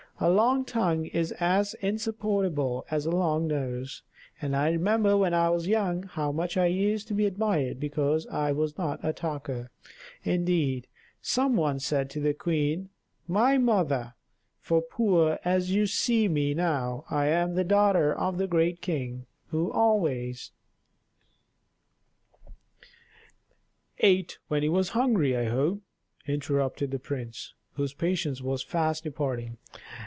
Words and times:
A 0.23 0.29
long 0.29 0.65
tongue 0.65 1.07
is 1.07 1.31
as 1.39 1.73
insupportable 1.81 2.85
as 2.91 3.07
a 3.07 3.11
long 3.11 3.47
nose; 3.47 4.03
and 4.39 4.55
I 4.55 4.69
remember 4.69 5.17
when 5.17 5.33
I 5.33 5.49
was 5.49 5.65
young 5.65 6.03
how 6.03 6.31
much 6.31 6.57
I 6.57 6.67
used 6.67 7.07
to 7.07 7.15
be 7.15 7.25
admired 7.25 7.79
because 7.79 8.27
I 8.27 8.51
was 8.51 8.77
not 8.77 8.99
a 9.01 9.13
talker; 9.13 9.71
indeed, 10.23 10.85
some 11.23 11.55
one 11.55 11.79
said 11.79 12.07
to 12.11 12.19
the 12.19 12.35
queen, 12.35 12.89
my 13.27 13.57
mother, 13.57 14.13
for 14.59 14.79
poor 14.79 15.39
as 15.43 15.71
you 15.71 15.87
see 15.87 16.27
me 16.27 16.53
now 16.53 17.03
I 17.09 17.25
am 17.25 17.55
the 17.55 17.63
daughter 17.63 18.13
of 18.13 18.39
a 18.39 18.45
great 18.45 18.79
king, 18.79 19.25
who 19.47 19.71
always" 19.71 20.51
"Ate 24.01 24.37
when 24.49 24.61
he 24.61 24.69
was 24.69 24.89
hungry, 24.89 25.35
I 25.35 25.45
hope," 25.45 25.81
interrupted 26.27 26.91
the 26.91 26.99
Prince, 26.99 27.55
whose 27.73 27.95
patience 27.95 28.39
was 28.39 28.61
fast 28.61 29.03
departing. 29.03 29.57